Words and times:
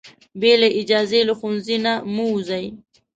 بې 0.39 0.53
له 0.61 0.69
اجازې 0.79 1.21
له 1.27 1.33
ښوونځي 1.39 1.77
نه 1.85 1.93
مه 2.13 2.23
وځئ. 2.31 2.65